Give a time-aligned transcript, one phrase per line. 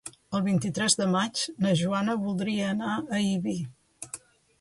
[0.37, 3.55] El vint-i-tres de maig na Joana voldria anar a Ibi.